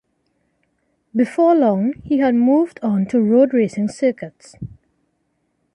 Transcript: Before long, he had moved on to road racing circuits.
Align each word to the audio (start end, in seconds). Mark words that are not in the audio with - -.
Before 1.15 1.53
long, 1.53 1.93
he 2.03 2.17
had 2.17 2.33
moved 2.33 2.79
on 2.81 3.05
to 3.09 3.21
road 3.21 3.53
racing 3.53 3.87
circuits. 3.89 4.55